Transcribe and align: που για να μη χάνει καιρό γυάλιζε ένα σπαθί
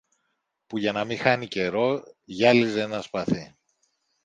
που 0.67 0.77
για 0.77 0.91
να 0.91 1.03
μη 1.05 1.15
χάνει 1.15 1.47
καιρό 1.47 2.03
γυάλιζε 2.25 2.81
ένα 2.81 3.01
σπαθί 3.01 3.55